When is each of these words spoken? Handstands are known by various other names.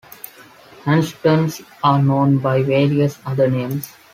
Handstands 0.85 1.63
are 1.83 2.01
known 2.01 2.39
by 2.39 2.63
various 2.63 3.19
other 3.23 3.47
names. 3.51 3.93